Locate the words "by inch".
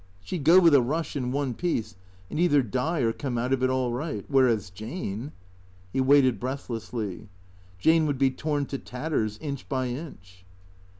9.69-10.43